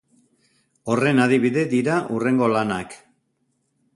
[0.93, 2.95] Horren adibide dira hurrengo lanak.